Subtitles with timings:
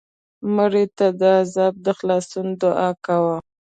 [0.55, 3.35] مړه ته د عذاب د خلاصون دعا کوو